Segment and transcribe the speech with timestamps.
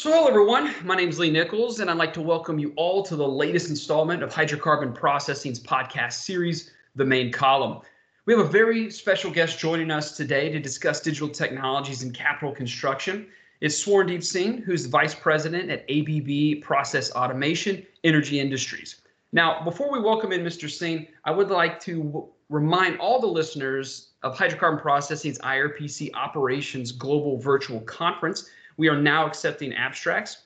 [0.00, 0.72] So, hello everyone.
[0.84, 3.68] My name is Lee Nichols, and I'd like to welcome you all to the latest
[3.68, 7.80] installment of Hydrocarbon Processing's podcast series, The Main Column.
[8.24, 12.54] We have a very special guest joining us today to discuss digital technologies in capital
[12.54, 13.26] construction.
[13.60, 19.00] It's Swarandeep Singh, who's the Vice President at ABB Process Automation Energy Industries.
[19.32, 20.70] Now, before we welcome in Mr.
[20.70, 27.36] Singh, I would like to remind all the listeners of Hydrocarbon Processing's IRPC Operations Global
[27.38, 30.44] Virtual Conference we are now accepting abstracts.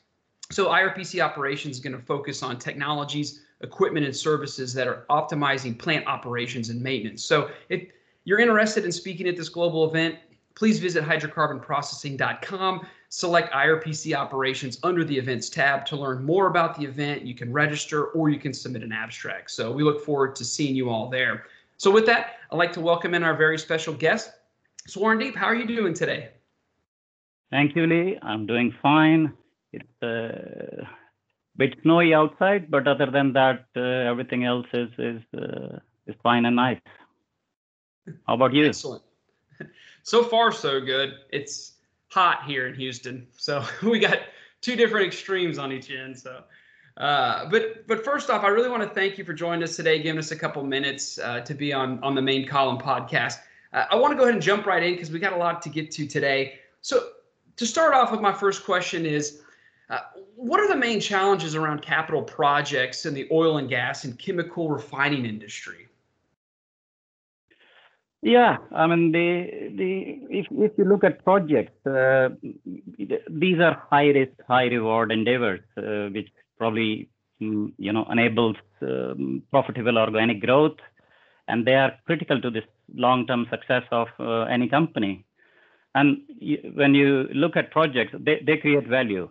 [0.50, 5.78] So IRPC operations is going to focus on technologies, equipment, and services that are optimizing
[5.78, 7.22] plant operations and maintenance.
[7.22, 7.86] So if
[8.24, 10.16] you're interested in speaking at this global event,
[10.54, 16.84] please visit hydrocarbonprocessing.com, select IRPC operations under the events tab to learn more about the
[16.84, 17.22] event.
[17.22, 19.50] You can register or you can submit an abstract.
[19.50, 21.44] So we look forward to seeing you all there.
[21.76, 24.32] So with that, I'd like to welcome in our very special guest.
[24.88, 26.30] Swarandeep, how are you doing today?
[27.52, 28.18] Thank you, Lee.
[28.22, 29.34] I'm doing fine.
[29.74, 30.88] It's a
[31.54, 36.46] bit snowy outside, but other than that, uh, everything else is is uh, is fine
[36.46, 36.80] and nice.
[38.26, 38.66] How about you?
[38.66, 39.02] Excellent.
[40.02, 41.12] So far, so good.
[41.30, 41.74] It's
[42.08, 44.20] hot here in Houston, so we got
[44.62, 46.18] two different extremes on each end.
[46.18, 46.42] So,
[46.96, 50.02] uh, but but first off, I really want to thank you for joining us today,
[50.02, 53.40] giving us a couple minutes uh, to be on on the main column podcast.
[53.74, 55.60] Uh, I want to go ahead and jump right in because we got a lot
[55.62, 56.54] to get to today.
[56.80, 57.10] So
[57.56, 59.42] to start off with, my first question is
[59.90, 60.00] uh,
[60.36, 64.70] what are the main challenges around capital projects in the oil and gas and chemical
[64.70, 65.88] refining industry?
[68.22, 69.90] Yeah, I mean the the
[70.30, 72.28] if if you look at projects, uh,
[73.28, 77.08] these are high risk, high reward endeavors, uh, which probably
[77.42, 80.78] mm, you know enables um, profitable organic growth,
[81.48, 85.24] and they are critical to this long term success of uh, any company.
[85.94, 86.22] And
[86.74, 89.28] when you look at projects, they, they create value.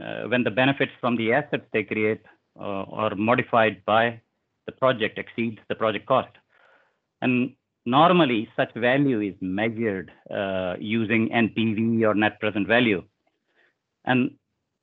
[0.00, 2.22] Uh, when the benefits from the assets they create
[2.58, 4.20] uh, are modified by
[4.66, 6.30] the project exceeds the project cost.
[7.20, 7.54] And
[7.86, 13.04] normally such value is measured uh, using NPV or net present value.
[14.04, 14.32] And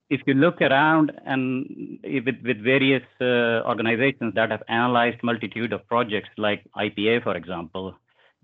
[0.10, 5.88] if you look around and with, with various uh, organizations that have analyzed multitude of
[5.88, 7.96] projects like IPA, for example,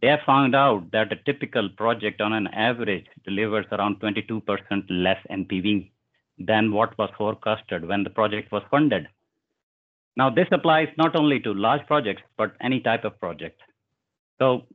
[0.01, 4.41] they have found out that a typical project on an average delivers around 22%
[4.89, 5.89] less NPV
[6.37, 9.07] than what was forecasted when the project was funded.
[10.15, 13.61] Now, this applies not only to large projects, but any type of project.
[14.39, 14.65] So,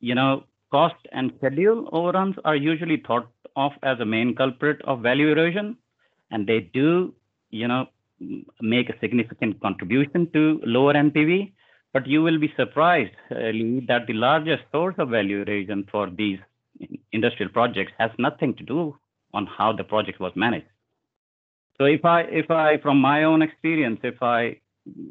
[0.00, 5.00] you know, cost and schedule overruns are usually thought of as a main culprit of
[5.00, 5.76] value erosion,
[6.30, 7.14] and they do,
[7.50, 7.86] you know,
[8.60, 11.52] make a significant contribution to lower NPV.
[11.92, 16.38] But you will be surprised, Lee, that the largest source of value erosion for these
[17.12, 18.96] industrial projects has nothing to do
[19.34, 20.66] on how the project was managed.
[21.78, 24.56] So if I, if I, from my own experience, if I,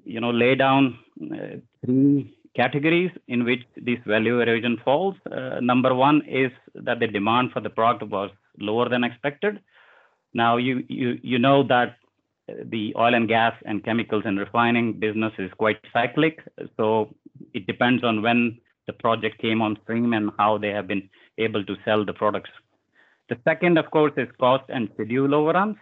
[0.05, 5.93] you know, lay down uh, three categories in which this value erosion falls, uh, number
[5.93, 9.59] one is that the demand for the product was lower than expected.
[10.33, 11.97] Now you you you know that
[12.65, 16.39] the oil and gas and chemicals and refining business is quite cyclic.
[16.77, 17.13] So
[17.53, 21.63] it depends on when the project came on stream and how they have been able
[21.63, 22.49] to sell the products.
[23.29, 25.77] The second, of course, is cost and schedule overruns.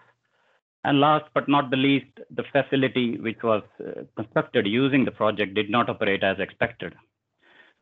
[0.84, 5.54] And last but not the least, the facility which was uh, constructed using the project
[5.54, 6.94] did not operate as expected.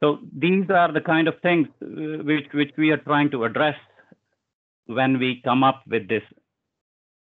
[0.01, 3.75] So these are the kind of things uh, which, which we are trying to address
[4.87, 6.23] when we come up with this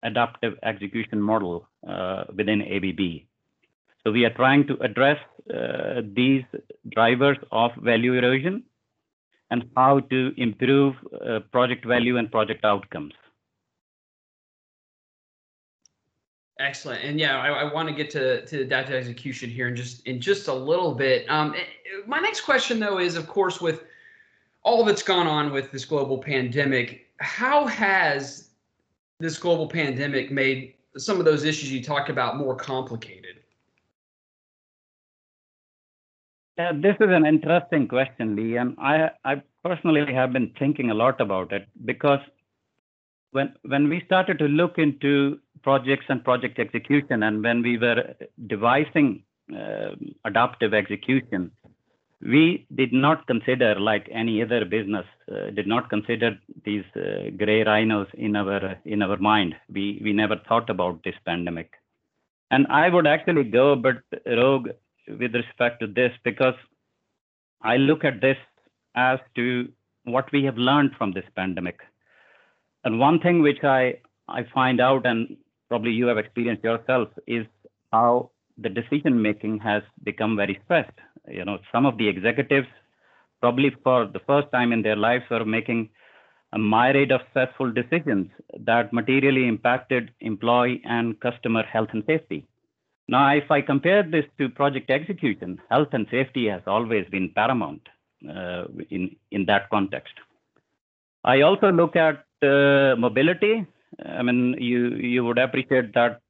[0.03, 3.25] adaptive execution model uh, within ABB.
[4.03, 5.17] So we are trying to address
[5.53, 6.43] uh, these
[6.89, 8.63] drivers of value erosion
[9.49, 13.13] and how to improve uh, project value and project outcomes.
[16.59, 20.05] Excellent, and yeah, I, I want to get to to data execution here in just
[20.05, 21.25] in just a little bit.
[21.29, 21.63] Um, eh,
[22.05, 23.83] my next question, though, is of course with
[24.61, 28.49] all that's gone on with this global pandemic, how has
[29.19, 33.39] this global pandemic made some of those issues you talked about more complicated?
[36.57, 40.93] Yeah, this is an interesting question, Lee, and I, I personally have been thinking a
[40.93, 42.19] lot about it because
[43.31, 48.13] when when we started to look into projects and project execution, and when we were
[48.47, 49.95] devising uh,
[50.25, 51.51] adaptive execution,
[52.25, 57.63] we did not consider, like any other business, uh, did not consider these uh, gray
[57.63, 59.55] rhinos in our in our mind.
[59.71, 61.73] We we never thought about this pandemic,
[62.49, 64.69] and I would actually go a bit rogue
[65.07, 66.55] with respect to this because
[67.61, 68.37] I look at this
[68.95, 69.69] as to
[70.05, 71.79] what we have learned from this pandemic.
[72.85, 73.95] And one thing which I
[74.29, 75.35] I find out, and
[75.67, 77.45] probably you have experienced yourself, is
[77.91, 80.97] how the decision making has become very stressed.
[81.27, 82.67] You know, some of the executives,
[83.41, 85.89] probably for the first time in their lives, are making
[86.53, 88.29] a myriad of stressful decisions
[88.59, 92.45] that materially impacted employee and customer health and safety.
[93.07, 97.81] Now, if I compare this to project execution, health and safety has always been paramount
[98.29, 100.13] uh, in, in that context.
[101.25, 103.65] I also look at uh, mobility.
[104.05, 106.21] I mean, you, you would appreciate that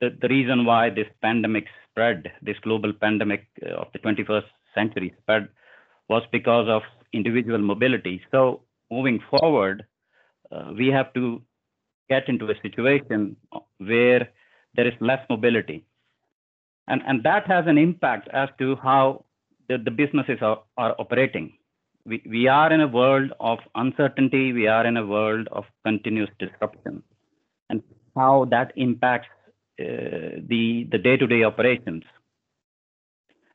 [0.00, 4.44] the, the reason why this pandemic spread, this global pandemic uh, of the 21st
[4.74, 5.48] century spread,
[6.08, 6.82] was because of
[7.12, 8.20] individual mobility.
[8.30, 9.84] So moving forward,
[10.50, 11.42] uh, we have to
[12.08, 13.36] get into a situation
[13.78, 14.28] where
[14.74, 15.84] there is less mobility.
[16.88, 19.24] And, and that has an impact as to how
[19.68, 21.54] the, the businesses are, are operating.
[22.04, 26.28] We, we are in a world of uncertainty, we are in a world of continuous
[26.38, 27.02] disruption,
[27.70, 27.82] and
[28.14, 29.28] how that impacts
[29.78, 32.04] the, the day-to-day operations.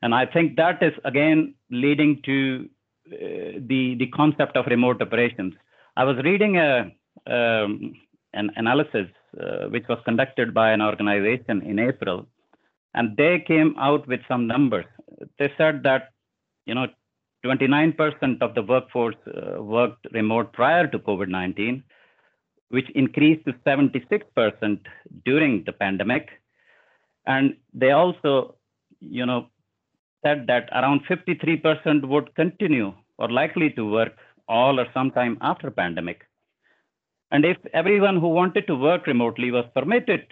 [0.01, 2.69] And I think that is again leading to
[3.11, 5.53] uh, the, the concept of remote operations.
[5.97, 6.91] I was reading a,
[7.27, 7.95] um,
[8.33, 9.07] an analysis
[9.39, 12.27] uh, which was conducted by an organization in April,
[12.93, 14.85] and they came out with some numbers.
[15.37, 16.09] They said that,
[16.65, 16.87] you know,
[17.45, 21.83] 29% of the workforce uh, worked remote prior to COVID-19,
[22.69, 24.79] which increased to 76%
[25.25, 26.29] during the pandemic.
[27.25, 28.55] And they also,
[28.99, 29.47] you know,
[30.23, 34.13] said that around 53% would continue or likely to work
[34.47, 36.25] all or sometime after pandemic.
[37.31, 40.25] And if everyone who wanted to work remotely was permitted,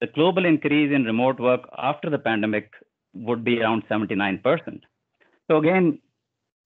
[0.00, 2.70] the global increase in remote work after the pandemic
[3.14, 4.80] would be around 79%.
[5.50, 5.98] So again,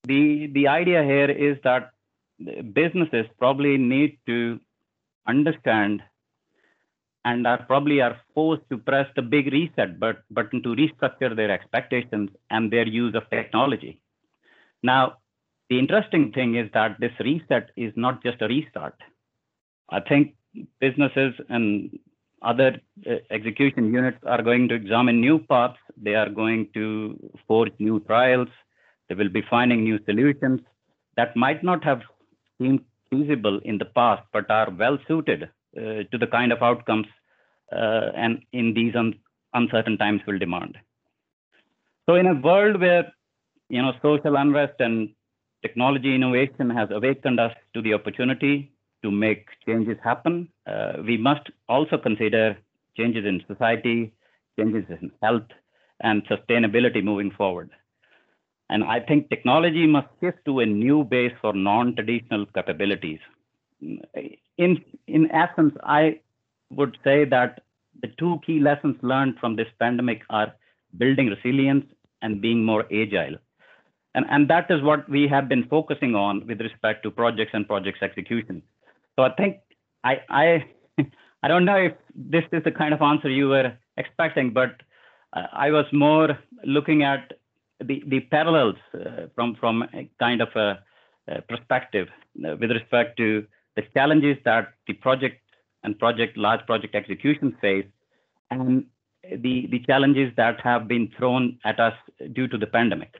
[0.03, 1.91] the, the idea here is that
[2.73, 4.59] businesses probably need to
[5.27, 6.01] understand
[7.23, 12.29] and are probably are forced to press the big reset button to restructure their expectations
[12.49, 14.01] and their use of technology.
[14.81, 15.17] Now,
[15.69, 18.95] the interesting thing is that this reset is not just a restart.
[19.89, 20.35] I think
[20.79, 21.97] businesses and
[22.41, 25.77] other uh, execution units are going to examine new paths.
[25.95, 28.47] They are going to forge new trials.
[29.07, 30.61] They will be finding new solutions
[31.17, 32.01] that might not have
[32.57, 32.81] seemed
[33.11, 37.07] feasible in the past, but are well suited uh, to the kind of outcomes
[37.71, 39.13] uh, and in these un
[39.53, 40.77] uncertain times will demand.
[42.09, 43.11] So in a world where
[43.69, 45.09] you know social unrest and
[45.61, 48.71] technology innovation has awakened us to the opportunity
[49.03, 52.57] to make changes happen, uh, we must also consider
[52.97, 54.13] changes in society,
[54.59, 55.49] changes in health,
[56.01, 57.69] and sustainability moving forward.
[58.71, 63.19] And I think technology must shift to a new base for non-traditional capabilities.
[64.57, 66.21] In, in essence, I
[66.69, 67.63] would say that
[68.01, 70.55] the two key lessons learned from this pandemic are
[70.97, 71.85] building resilience
[72.21, 73.35] and being more agile.
[74.15, 77.67] And, and that is what we have been focusing on with respect to projects and
[77.67, 78.63] projects execution.
[79.17, 79.57] So I think
[80.03, 80.65] I I
[81.43, 84.81] I don't know if this is the kind of answer you were expecting, but
[85.33, 87.33] uh, I was more looking at
[87.83, 90.79] the the parallels uh, from from a kind of a,
[91.27, 92.07] a perspective
[92.45, 93.45] uh, with respect to
[93.75, 95.41] the challenges that the project
[95.83, 97.85] and project large project execution face,
[98.49, 98.85] and
[99.23, 101.93] the the challenges that have been thrown at us
[102.33, 103.15] due to the pandemic.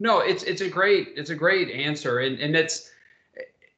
[0.00, 2.90] No, it's it's a great it's a great answer, and and it's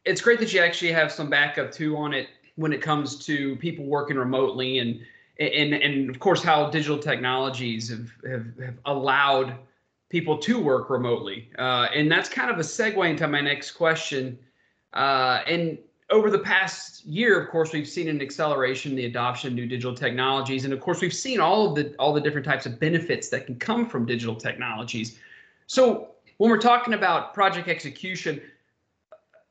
[0.04, 3.56] it's great that you actually have some backup too on it when it comes to
[3.56, 5.00] people working remotely and
[5.38, 9.54] and and of course how digital technologies have have, have allowed
[10.08, 11.50] people to work remotely.
[11.58, 14.38] Uh, and that's kind of a segue into my next question.
[14.92, 15.78] Uh, and
[16.10, 19.66] over the past year of course we've seen an acceleration in the adoption of new
[19.66, 20.64] digital technologies.
[20.64, 23.46] And of course we've seen all of the all the different types of benefits that
[23.46, 25.18] can come from digital technologies.
[25.66, 28.40] So when we're talking about project execution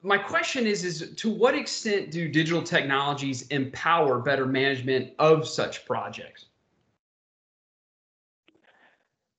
[0.06, 5.86] my question is is to what extent do digital technologies empower better management of such
[5.86, 6.46] projects?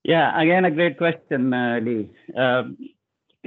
[0.03, 2.11] Yeah again a great question uh, lee.
[2.37, 2.77] Um,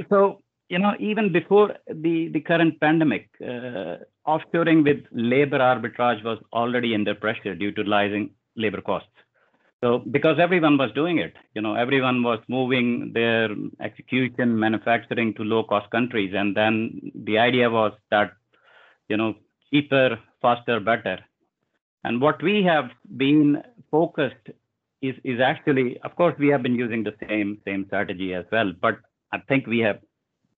[0.10, 6.40] so you know even before the the current pandemic uh, offshoring with labor arbitrage was
[6.54, 9.10] already under pressure due to rising labor costs
[9.82, 15.44] so because everyone was doing it, you know, everyone was moving their execution manufacturing to
[15.44, 16.34] low cost countries.
[16.36, 18.34] And then the idea was that,
[19.08, 19.36] you know,
[19.72, 21.20] cheaper, faster, better.
[22.04, 24.50] And what we have been focused
[25.02, 28.74] is, is actually, of course, we have been using the same, same strategy as well.
[28.82, 29.00] But
[29.32, 30.00] I think we have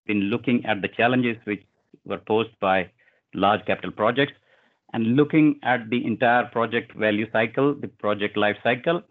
[0.08, 1.64] been looking at the challenges which
[2.06, 2.90] were posed by
[3.36, 4.34] large capital projects
[4.94, 9.02] and looking at the entire project value cycle, the project life cycle,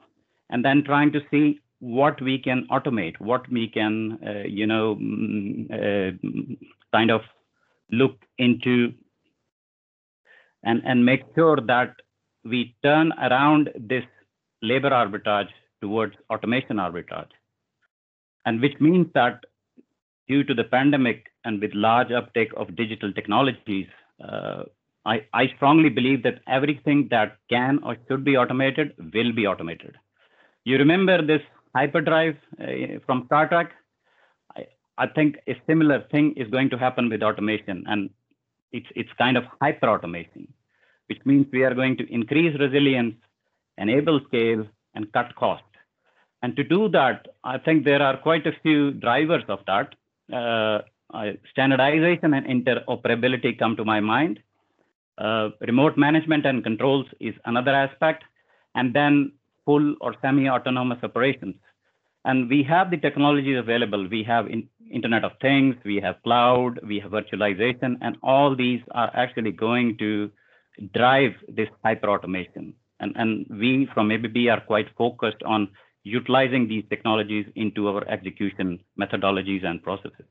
[0.50, 4.96] and then trying to see what we can automate, what we can, uh, you know,
[4.96, 6.12] mm, uh,
[6.92, 7.22] kind of
[7.90, 8.92] look into
[10.62, 11.94] and, and make sure that
[12.44, 14.04] we turn around this
[14.62, 15.48] labor arbitrage
[15.80, 17.30] towards automation arbitrage.
[18.44, 19.44] And which means that
[20.28, 23.86] due to the pandemic and with large uptake of digital technologies,
[24.22, 24.64] uh,
[25.06, 29.96] I, I strongly believe that everything that can or should be automated will be automated.
[30.64, 31.42] You remember this
[31.74, 33.72] hyperdrive uh, from Star Trek?
[34.56, 34.66] I,
[34.98, 38.10] I think a similar thing is going to happen with automation, and
[38.72, 40.52] it's it's kind of hyper automation,
[41.08, 43.14] which means we are going to increase resilience,
[43.78, 45.62] enable scale, and cut cost.
[46.42, 49.94] And to do that, I think there are quite a few drivers of that.
[50.32, 50.82] Uh,
[51.50, 54.40] standardization and interoperability come to my mind.
[55.20, 58.24] Uh, remote management and controls is another aspect.
[58.74, 59.32] And then
[59.64, 61.56] full or semi-autonomous operations.
[62.24, 64.08] And we have the technologies available.
[64.08, 68.80] We have in, Internet of Things, we have cloud, we have virtualization, and all these
[68.90, 70.30] are actually going to
[70.94, 72.74] drive this hyper automation.
[72.98, 75.68] And, and we from ABB are quite focused on
[76.02, 80.26] utilizing these technologies into our execution methodologies and processes.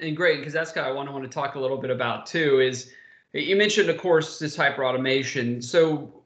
[0.00, 2.26] And great, because that's kind of what I want to talk a little bit about
[2.26, 2.60] too.
[2.60, 2.92] Is
[3.32, 5.60] you mentioned, of course, this hyper automation.
[5.60, 6.22] So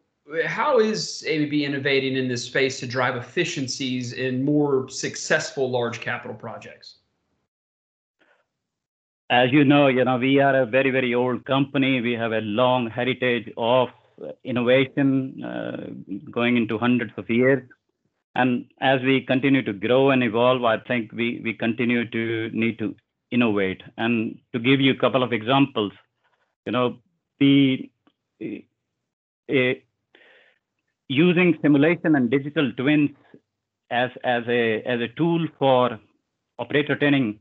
[0.47, 6.35] how is ABB innovating in this space to drive efficiencies in more successful large capital
[6.35, 6.97] projects?
[9.31, 12.01] As you know, you know, we are a very, very old company.
[12.01, 13.89] We have a long heritage of
[14.45, 15.87] innovation uh,
[16.31, 17.69] going into hundreds of years.
[18.37, 22.79] And as we continue to grow and evolve, I think we, we continue to need
[22.79, 22.95] to
[23.35, 23.83] innovate.
[23.97, 25.93] And to give you a couple of examples,
[26.67, 26.99] you know,
[27.41, 27.91] the
[29.51, 29.83] a,
[31.09, 33.11] using simulation and digital twins
[33.91, 35.99] as as a as a tool for
[36.59, 37.41] operator training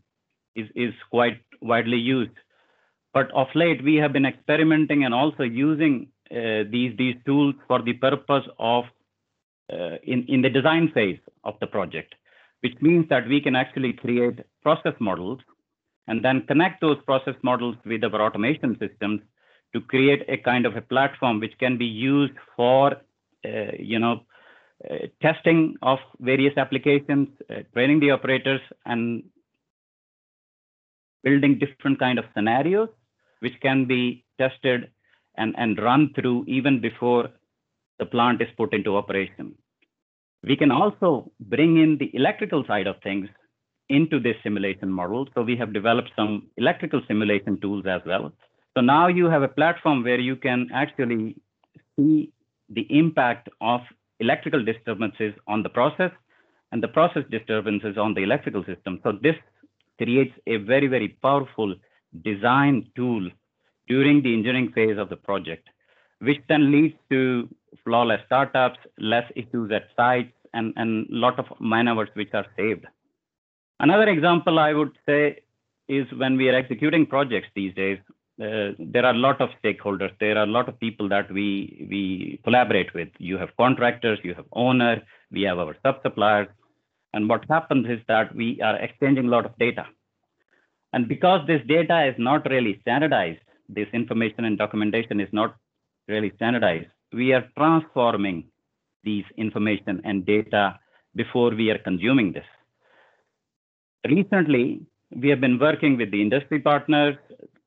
[0.56, 2.38] is is quite widely used.
[3.14, 7.82] But of late, we have been experimenting and also using uh, these these tools for
[7.82, 8.86] the purpose of
[9.72, 12.16] uh, in in the design phase of the project,
[12.62, 15.40] which means that we can actually create process models
[16.08, 19.22] and then connect those process models with our automation systems
[19.74, 22.96] to create a kind of a platform which can be used for
[23.46, 24.22] uh, you know,
[24.90, 29.24] uh, testing of various applications, uh, training the operators, and
[31.24, 32.90] building different kind of scenarios
[33.40, 34.90] which can be tested
[35.36, 37.30] and, and run through even before
[38.00, 39.54] the plant is put into operation.
[40.44, 43.28] We can also bring in the electrical side of things
[43.98, 45.28] into this simulation model.
[45.34, 48.32] So we have developed some electrical simulation tools as well.
[48.76, 51.36] So now you have a platform where you can actually
[51.96, 52.32] see
[52.70, 53.82] the impact of
[54.20, 56.12] electrical disturbances on the process
[56.72, 59.00] and the process disturbances on the electrical system.
[59.04, 59.36] So this
[60.00, 61.76] creates a very, very powerful
[62.24, 63.30] design tool
[63.88, 65.68] during the engineering phase of the project,
[66.20, 67.48] which then leads to
[67.84, 72.86] flawless startups, less issues at sites, and a lot of man hours which are saved.
[73.80, 75.40] Another example I would say
[75.88, 78.00] is when we are executing projects these days,
[78.42, 80.12] uh, there are a lot of stakeholders.
[80.20, 83.10] There are a lot of people that we we collaborate with.
[83.20, 85.02] You have contractors, you have owner,
[85.32, 86.48] we have our sub suppliers,
[87.14, 89.86] and what happens is that we are exchanging a lot of data.
[90.94, 95.56] And because this data is not really standardized, this information and documentation is not
[96.08, 98.46] really standardized, we are transforming
[99.04, 100.80] these information and data
[101.16, 102.46] before we are consuming this.
[104.06, 107.16] Recently, we have been working with the industry partners,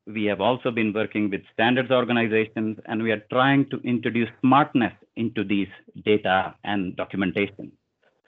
[0.07, 4.93] we have also been working with standards organizations, and we are trying to introduce smartness
[5.17, 5.69] into these
[6.05, 7.73] data and documentation,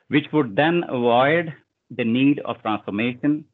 [0.09, 1.55] which would then avoid
[1.97, 3.45] the need of transformation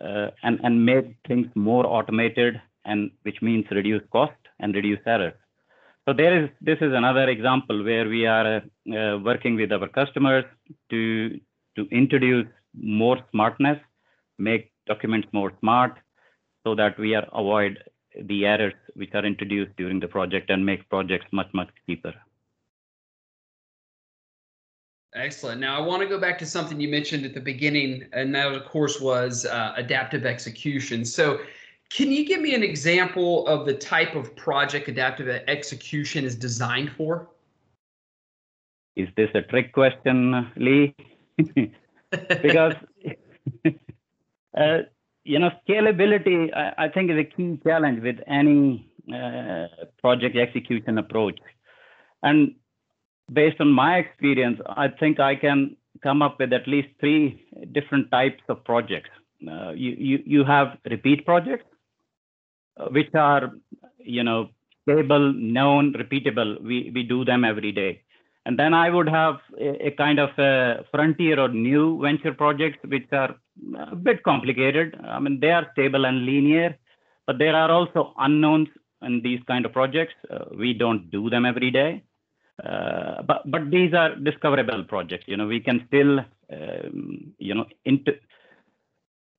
[0.00, 5.34] uh, and, and make things more automated, and which means reduce cost and reduce errors.
[6.06, 10.44] So there is this is another example where we are uh, working with our customers
[10.90, 11.38] to
[11.76, 13.78] to introduce more smartness,
[14.38, 15.98] make documents more smart,
[16.64, 17.78] so that we are avoid
[18.24, 22.14] the errors which are introduced during the project and make projects much, much cheaper.
[25.14, 25.60] Excellent.
[25.60, 28.52] Now, I want to go back to something you mentioned at the beginning, and that,
[28.52, 31.04] of course, was uh, adaptive execution.
[31.04, 31.40] So,
[31.90, 36.92] can you give me an example of the type of project adaptive execution is designed
[36.92, 37.28] for?
[38.96, 40.94] Is this a trick question, Lee?
[42.42, 42.74] because
[44.58, 44.78] uh,
[45.24, 49.66] you know, scalability, I, I, think, is a key challenge with any uh,
[50.00, 51.38] project execution approach.
[52.22, 52.54] And
[53.32, 58.10] based on my experience, I think I can come up with at least three different
[58.10, 59.10] types of projects.
[59.46, 61.64] Uh, you, you, you have repeat projects,
[62.78, 63.52] uh, which are,
[63.98, 64.48] you know,
[64.82, 66.60] stable, known, repeatable.
[66.62, 68.02] We, we do them every day.
[68.48, 72.78] And then I would have a, a kind of a frontier or new venture projects,
[72.88, 73.36] which are
[73.78, 74.98] a bit complicated.
[75.04, 76.74] I mean, they are stable and linear,
[77.26, 78.68] but there are also unknowns
[79.02, 80.14] in these kind of projects.
[80.30, 82.02] Uh, we don't do them every day.
[82.64, 85.26] Uh, but but these are discoverable projects.
[85.28, 88.14] You know, we can still um, you know inter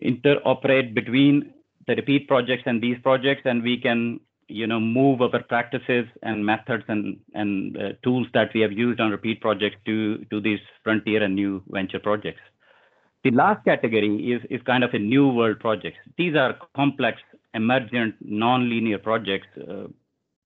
[0.04, 1.52] interoperate between
[1.88, 6.46] the repeat projects and these projects, and we can you know move our practices and
[6.46, 10.60] methods and and uh, tools that we have used on repeat projects to to these
[10.84, 12.42] frontier and new venture projects.
[13.24, 15.98] The last category is is kind of a new world projects.
[16.18, 17.22] These are complex
[17.54, 19.88] emergent non-linear projects uh,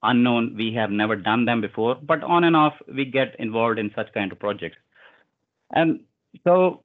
[0.02, 0.54] unknown.
[0.56, 4.12] We have never done them before but on and off we get involved in such
[4.12, 4.76] kind of projects.
[5.72, 6.00] And
[6.44, 6.84] so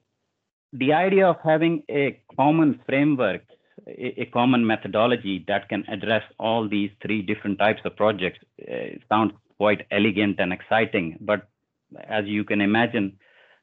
[0.72, 3.42] the idea of having a common framework
[3.98, 8.38] a, common methodology that can address all these three different types of projects
[8.70, 11.48] uh, sounds quite elegant and exciting, but
[12.04, 13.18] as you can imagine,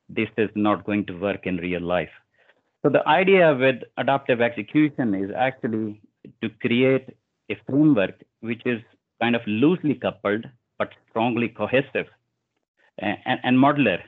[0.10, 2.10] this is not going to work in real life.
[2.84, 6.02] So the idea with adaptive execution is actually
[6.42, 7.10] to create
[7.50, 8.82] a framework which is
[9.22, 10.46] kind of loosely coupled
[10.78, 12.08] but strongly cohesive
[13.00, 14.00] and, and, and modular.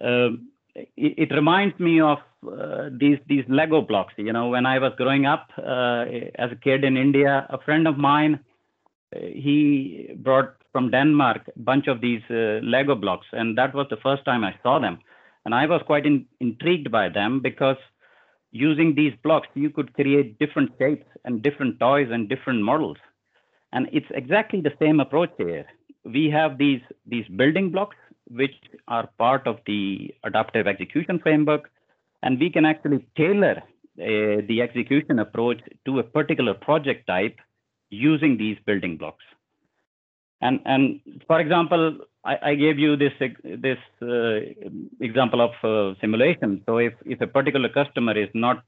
[0.00, 4.14] Um, it, it, reminds me of uh, these these Lego blocks.
[4.16, 6.04] You know, when I was growing up uh,
[6.36, 8.40] as a kid in India, a friend of mine
[9.14, 13.86] uh, he brought from Denmark a bunch of these uh, Lego blocks, and that was
[13.90, 14.98] the first time I saw them,
[15.44, 17.76] and I was quite in, intrigued by them because
[18.50, 22.98] using these blocks you could create different shapes and different toys and different models,
[23.72, 25.66] and it's exactly the same approach here.
[26.04, 27.96] We have these these building blocks
[28.28, 28.54] which
[28.88, 31.70] are part of the adaptive execution framework.
[32.22, 33.62] And we can actually tailor
[34.00, 37.36] uh, the execution approach to a particular project type
[37.90, 39.24] using these building blocks.
[40.40, 43.12] And, and for example, I, I gave you this,
[43.44, 44.40] this uh,
[45.00, 46.62] example of uh, simulation.
[46.66, 48.64] So if, if a particular customer is not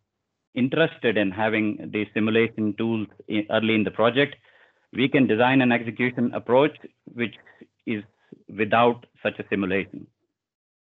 [0.55, 4.37] interested in having the simulation tools in, early in the project,
[4.93, 6.77] we can design an execution approach
[7.15, 7.35] which
[7.87, 8.03] is
[8.57, 10.07] without such a simulation.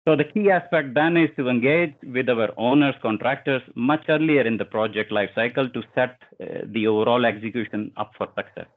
[0.07, 4.57] So the key aspect then is to engage with our owners, contractors much earlier in
[4.57, 8.69] the project lifecycle to set uh, the overall execution up for success.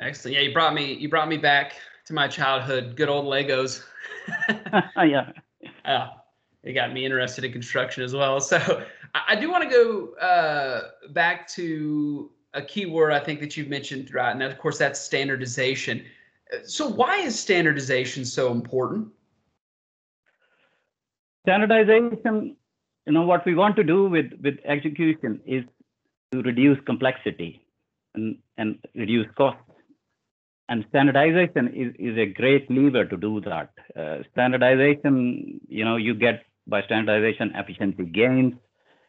[0.00, 0.36] Excellent.
[0.36, 1.74] Yeah, you brought me you brought me back
[2.06, 2.96] to my childhood.
[2.96, 3.84] Good old Legos.
[4.96, 5.32] yeah.
[5.84, 6.08] Yeah.
[6.64, 8.40] It got me interested in construction as well.
[8.40, 8.58] So
[9.14, 13.56] I, I do want to go uh, back to a key word I think that
[13.56, 16.04] you've mentioned throughout, and of course that's standardization.
[16.64, 19.08] So why is standardization so important?
[21.46, 22.56] Standardization,
[23.06, 25.64] you know, what we want to do with with execution is
[26.32, 27.66] to reduce complexity
[28.14, 29.58] and and reduce cost.
[30.70, 33.70] And standardization is, is a great lever to do that.
[33.96, 38.52] Uh, standardization, you know, you get by standardization efficiency gains,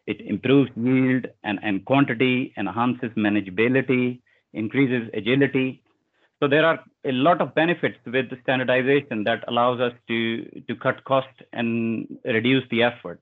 [0.08, 4.22] it improves yield and, and quantity, enhances manageability,
[4.54, 5.84] increases agility.
[6.40, 10.76] So there are a lot of benefits with the standardization that allows us to, to
[10.76, 13.20] cut cost and reduce the effort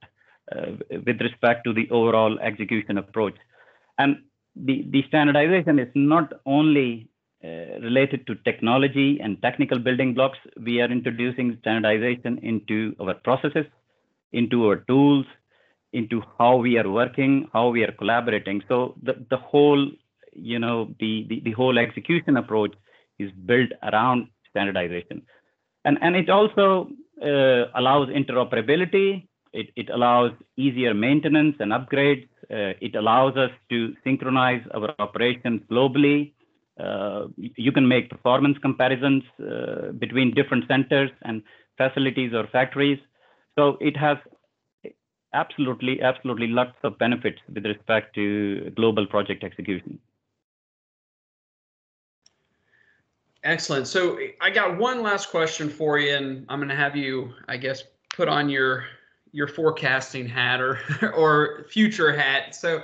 [0.55, 0.73] uh,
[1.05, 3.35] with respect to the overall execution approach.
[3.97, 4.17] And
[4.55, 7.09] the, the standardization is not only
[7.43, 10.37] uh, related to technology and technical building blocks.
[10.59, 13.65] We are introducing standardization into our processes,
[14.31, 15.25] into our tools,
[15.93, 18.63] into how we are working, how we are collaborating.
[18.67, 19.89] So the, the whole,
[20.33, 22.73] you know, the, the, the whole execution approach
[23.19, 25.21] is built around standardization.
[25.85, 26.89] And, and it also
[27.23, 29.27] uh, allows interoperability.
[29.53, 32.27] It, it allows easier maintenance and upgrades.
[32.51, 36.33] Uh, it allows us to synchronize our operations globally.
[36.79, 41.41] Uh, you can make performance comparisons uh, between different centers and
[41.77, 42.99] facilities or factories.
[43.57, 44.17] So it has
[45.33, 49.99] absolutely, absolutely lots of benefits with respect to global project execution.
[53.43, 53.87] Excellent.
[53.87, 57.57] So I got one last question for you, and I'm going to have you, I
[57.57, 58.85] guess, put on your
[59.31, 60.79] your forecasting hat or
[61.15, 62.55] or future hat.
[62.55, 62.81] So uh,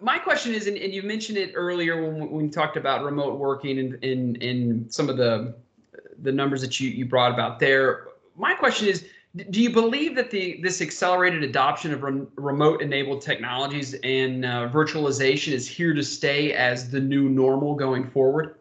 [0.00, 3.38] my question is, and, and you mentioned it earlier when, when we talked about remote
[3.38, 5.54] working and in in some of the
[6.22, 8.08] the numbers that you you brought about there.
[8.36, 9.06] My question is,
[9.50, 14.68] do you believe that the this accelerated adoption of re- remote enabled technologies and uh,
[14.72, 18.56] virtualization is here to stay as the new normal going forward?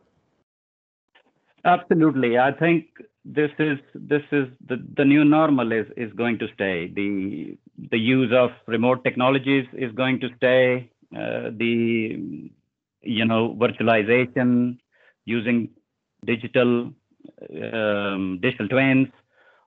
[1.65, 2.37] Absolutely.
[2.37, 2.85] I think
[3.25, 6.87] this is this is the, the new normal is is going to stay.
[6.93, 7.57] The
[7.91, 10.89] the use of remote technologies is going to stay.
[11.15, 12.49] Uh, the
[13.01, 14.77] you know virtualization
[15.25, 15.69] using
[16.25, 16.91] digital
[17.73, 19.07] um, digital twins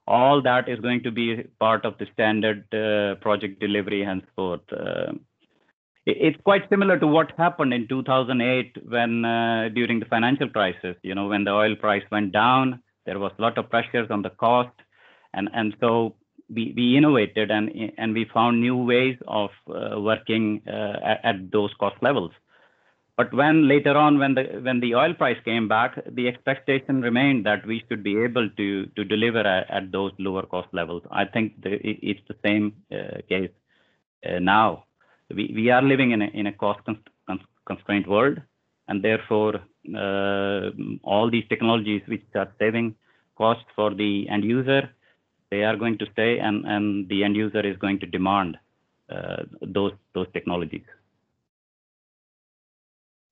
[0.07, 4.61] all that is going to be part of the standard uh, project delivery henceforth.
[4.73, 5.13] Uh,
[6.07, 11.15] it's quite similar to what happened in 2008 when uh, during the financial crisis, you
[11.15, 14.31] know, when the oil price went down, there was a lot of pressures on the
[14.31, 14.71] cost.
[15.35, 16.15] And, and so
[16.49, 21.51] we, we innovated and, and we found new ways of uh, working uh, at, at
[21.51, 22.31] those cost levels.
[23.17, 27.47] But when later on, when the when the oil price came back, the expectation remained
[27.47, 31.03] that we should be able to to deliver at, at those lower cost levels.
[31.11, 33.51] I think the, it's the same uh, case
[34.29, 34.85] uh, now.
[35.31, 36.81] We we are living in a in a cost
[37.67, 38.41] constrained world,
[38.89, 39.57] and therefore
[39.95, 40.71] uh,
[41.03, 42.95] all these technologies which are saving
[43.37, 44.89] cost for the end user,
[45.51, 48.57] they are going to stay, and and the end user is going to demand
[49.11, 50.85] uh, those those technologies.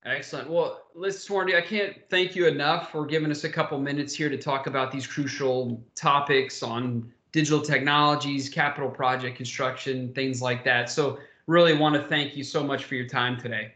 [0.04, 0.50] Excellent.
[0.50, 4.28] Well, Liz Swarndy, I can't thank you enough for giving us a couple minutes here
[4.28, 10.90] to talk about these crucial topics on digital technologies, capital project construction, things like that.
[10.90, 13.72] So really want to thank you so much for your time today.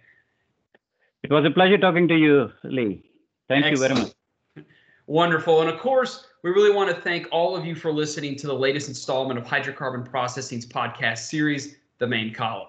[1.22, 3.04] It was a pleasure talking to you, Lee.
[3.48, 3.90] Thank Excellent.
[3.90, 4.14] you very much.
[5.06, 5.62] Wonderful.
[5.62, 8.54] And of course, we really want to thank all of you for listening to the
[8.54, 12.68] latest installment of Hydrocarbon Processing's podcast series, The Main Column.